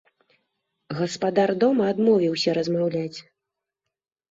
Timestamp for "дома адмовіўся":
1.65-2.57